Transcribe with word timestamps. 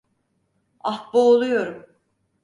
Ah, 0.83 1.09
boğuluyorum. 1.13 1.85